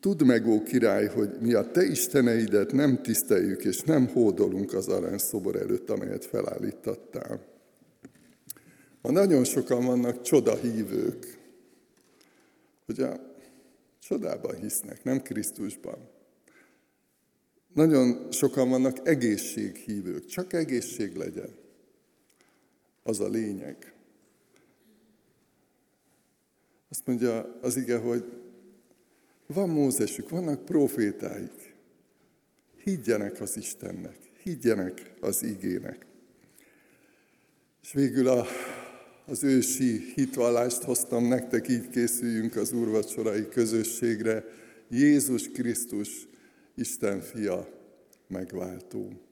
Tudd 0.00 0.24
meg, 0.24 0.46
ó 0.46 0.62
király, 0.62 1.06
hogy 1.06 1.30
mi 1.40 1.52
a 1.52 1.70
te 1.70 1.84
isteneidet 1.84 2.72
nem 2.72 3.02
tiszteljük, 3.02 3.64
és 3.64 3.80
nem 3.80 4.06
hódolunk 4.06 4.74
az 4.74 4.88
aranyszobor 4.88 5.56
előtt, 5.56 5.90
amelyet 5.90 6.24
felállítattál. 6.24 7.40
Ma 9.02 9.10
nagyon 9.10 9.44
sokan 9.44 9.84
vannak 9.84 10.22
csodahívők, 10.22 11.38
hogy 12.86 13.00
a 13.00 13.25
Csodában 14.06 14.56
hisznek, 14.56 15.04
nem 15.04 15.22
Krisztusban. 15.22 16.08
Nagyon 17.72 18.32
sokan 18.32 18.68
vannak 18.68 19.08
egészséghívők, 19.08 20.24
csak 20.24 20.52
egészség 20.52 21.14
legyen. 21.14 21.54
Az 23.02 23.20
a 23.20 23.28
lényeg. 23.28 23.94
Azt 26.88 27.06
mondja 27.06 27.58
az 27.60 27.76
ige, 27.76 27.98
hogy 27.98 28.24
van 29.46 29.68
Mózesük, 29.68 30.28
vannak 30.28 30.64
profétáik. 30.64 31.74
Higgyenek 32.82 33.40
az 33.40 33.56
Istennek, 33.56 34.18
higgyenek 34.42 35.14
az 35.20 35.42
igének. 35.42 36.06
És 37.82 37.92
végül 37.92 38.28
a 38.28 38.46
az 39.26 39.44
ősi 39.44 40.12
hitvallást 40.14 40.82
hoztam 40.82 41.28
nektek, 41.28 41.68
így 41.68 41.88
készüljünk 41.88 42.56
az 42.56 42.72
úrvacsorai 42.72 43.48
közösségre. 43.48 44.44
Jézus 44.90 45.48
Krisztus, 45.48 46.28
Isten 46.74 47.20
fia, 47.20 47.68
megváltó. 48.28 49.25